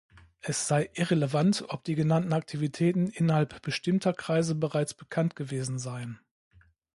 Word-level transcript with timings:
Es 0.39 0.67
sei 0.67 0.89
irrelevant, 0.95 1.63
ob 1.67 1.83
die 1.83 1.93
genannten 1.93 2.33
Aktivitäten 2.33 3.05
innerhalb 3.09 3.61
bestimmter 3.61 4.13
Kreise 4.13 4.55
bereits 4.55 4.95
bekannt 4.95 5.35
gewesen 5.35 5.77
seien. 5.77 6.19